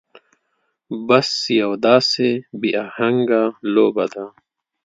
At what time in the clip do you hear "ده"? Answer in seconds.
4.13-4.25